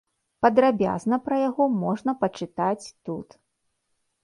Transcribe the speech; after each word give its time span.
Падрабязна 0.45 1.19
пра 1.27 1.37
яго 1.49 1.67
можна 1.83 2.11
пачытаць 2.25 2.85
тут. 3.05 3.39